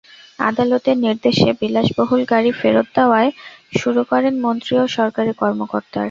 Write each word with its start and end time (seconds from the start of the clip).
আদালতের 0.39 0.97
নির্দেশে 0.97 1.49
বিলাসবহুল 1.59 2.21
গাড়ি 2.31 2.51
ফেরত 2.59 2.87
দেওয়াও 2.95 3.27
শুরু 3.79 4.01
করেন 4.11 4.33
মন্ত্রী 4.45 4.73
ও 4.77 4.85
সরকারি 4.97 5.31
কর্মকর্তার। 5.41 5.99